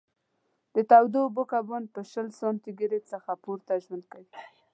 [0.75, 4.31] د تودو اوبو کبان په شل سانتي ګرېد څخه پورته ژوند کوي.